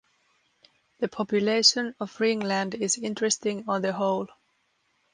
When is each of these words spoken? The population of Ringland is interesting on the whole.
The 0.99 1.07
population 1.07 1.93
of 1.99 2.17
Ringland 2.19 2.73
is 2.73 2.97
interesting 2.97 3.65
on 3.67 3.83
the 3.83 3.93
whole. 3.93 4.29